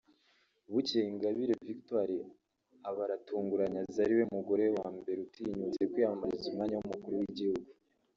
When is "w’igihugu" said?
7.21-7.69